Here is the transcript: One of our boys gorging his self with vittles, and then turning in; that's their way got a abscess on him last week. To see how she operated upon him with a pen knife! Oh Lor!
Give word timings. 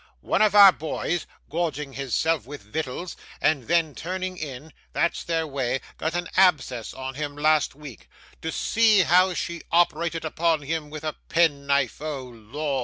One 0.21 0.41
of 0.41 0.55
our 0.55 0.71
boys 0.71 1.27
gorging 1.47 1.93
his 1.93 2.15
self 2.15 2.47
with 2.47 2.63
vittles, 2.63 3.15
and 3.39 3.67
then 3.67 3.93
turning 3.93 4.35
in; 4.35 4.73
that's 4.93 5.23
their 5.23 5.45
way 5.45 5.79
got 5.99 6.15
a 6.15 6.27
abscess 6.35 6.91
on 6.91 7.13
him 7.13 7.35
last 7.37 7.75
week. 7.75 8.09
To 8.41 8.51
see 8.51 9.01
how 9.03 9.35
she 9.35 9.61
operated 9.71 10.25
upon 10.25 10.63
him 10.63 10.89
with 10.89 11.03
a 11.03 11.17
pen 11.29 11.67
knife! 11.67 12.01
Oh 12.01 12.23
Lor! 12.25 12.79